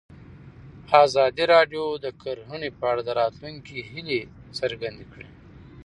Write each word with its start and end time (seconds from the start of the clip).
ازادي 1.05 1.45
راډیو 1.53 1.83
د 2.05 2.05
کرهنه 2.21 2.69
په 2.79 2.83
اړه 2.91 3.01
د 3.05 3.09
راتلونکي 3.21 3.77
هیلې 3.89 4.21
څرګندې 4.59 5.05
کړې. 5.13 5.29